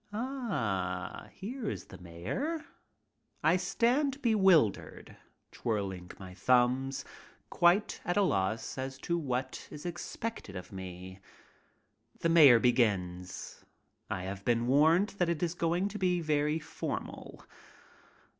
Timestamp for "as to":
8.79-9.15